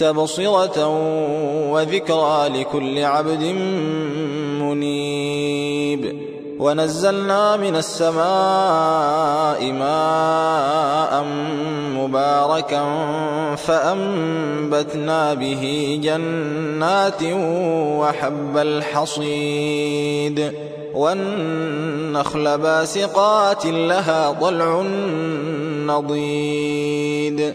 [0.00, 0.86] تبصرة
[1.70, 3.42] وذكرى لكل عبد
[4.60, 6.20] منيب.
[6.58, 8.22] ونزلنا من السماء
[9.72, 11.24] ماء
[11.96, 12.84] مباركا
[13.56, 17.22] فأنبتنا به جنات
[18.00, 20.52] وحب الحصيد.
[20.94, 24.82] والنخل باسقات لها ضلع
[25.86, 27.54] نضيد.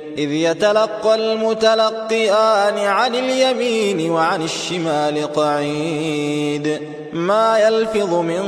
[0.17, 6.81] إذ يتلقى المتلقيان عن اليمين وعن الشمال قعيد.
[7.13, 8.41] ما يلفظ من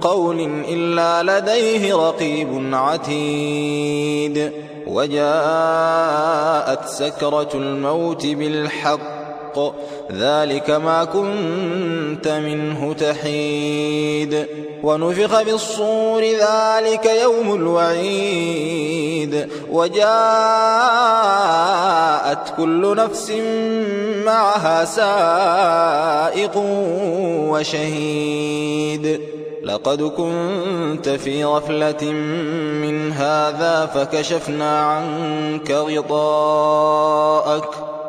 [0.00, 4.52] قول إلا لديه رقيب عتيد.
[4.86, 9.13] وجاءت سكرة الموت بالحق
[10.12, 14.46] ذلك ما كنت منه تحيد.
[14.82, 19.48] ونفخ في الصور ذلك يوم الوعيد.
[19.70, 20.04] وجاءت
[22.56, 23.32] كل نفس
[24.26, 26.56] معها سائق
[27.50, 29.20] وشهيد.
[29.64, 32.02] لقد كنت في غفلة
[32.82, 37.68] من هذا فكشفنا عنك غطاءك.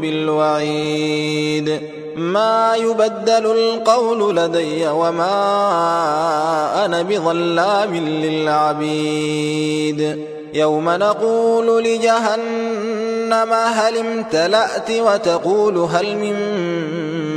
[0.00, 1.80] بالوعيد.
[2.16, 5.34] ما يبدل القول لدي وما
[6.84, 9.46] أنا بظلام للعبيد.
[10.54, 16.36] يوم نقول لجهنم هل امتلأت وتقول هل من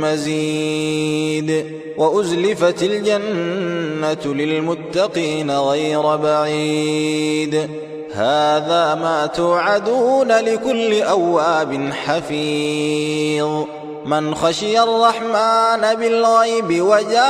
[0.00, 1.66] مزيد.
[1.96, 7.68] وأزلفت الجنة للمتقين غير بعيد.
[8.16, 13.64] هذا ما توعدون لكل أواب حفيظ.
[14.06, 17.26] من خشي الرحمن بالغيب وجاء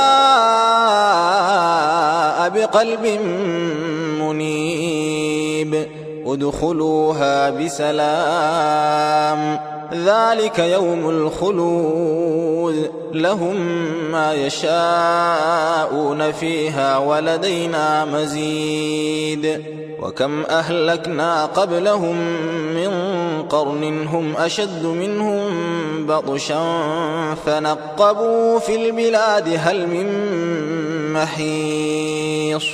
[2.49, 3.05] بقلب
[4.21, 5.87] منيب
[6.25, 8.97] ادخلوها بسلام.
[9.93, 12.91] ذلك يوم الخلود.
[13.13, 13.55] لهم
[14.11, 19.63] ما يشاءون فيها ولدينا مزيد.
[20.01, 22.17] وكم أهلكنا قبلهم
[22.75, 22.91] من
[23.49, 25.41] قرن هم أشد منهم
[26.07, 26.63] بطشا
[27.45, 30.07] فنقبوا في البلاد هل من
[31.13, 32.65] محيص.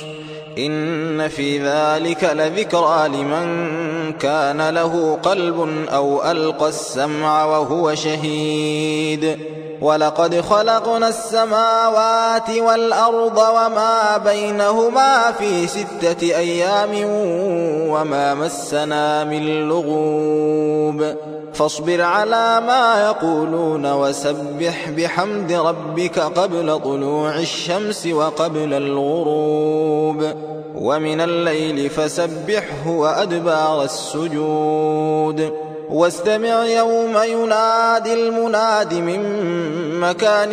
[0.58, 9.38] إن في ذلك لذكرى لمن كان له قلب أو ألقى السمع وهو شهيد.
[9.80, 16.90] ولقد خلقنا السماوات والأرض وما بينهما في ستة أيام
[17.90, 21.14] وما مسنا من لغوب.
[21.54, 30.24] فاصبر على ما يقولون وسبح بحمد ربك قبل طلوع الشمس وقبل الغروب.
[30.74, 35.52] ومن الليل فسبحه وأدبار السجود.
[35.90, 39.20] واستمع يوم ينادي المناد من
[40.00, 40.52] مكان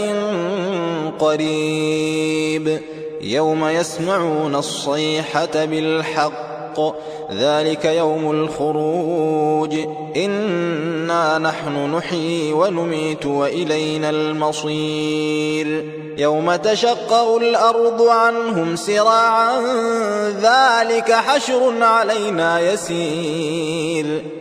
[1.20, 2.82] قريب.
[3.22, 6.51] يوم يسمعون الصيحة بالحق.
[6.78, 6.96] الحق.
[7.32, 9.76] ذلك يوم الخروج.
[10.16, 15.86] إنا نحن نحيي ونميت وإلينا المصير.
[16.18, 19.62] يوم تشقق الأرض عنهم سراعا
[20.30, 24.41] ذلك حشر علينا يسير.